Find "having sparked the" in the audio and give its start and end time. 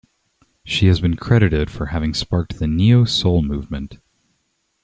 1.85-2.65